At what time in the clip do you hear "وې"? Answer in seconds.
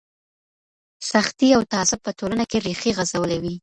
3.43-3.53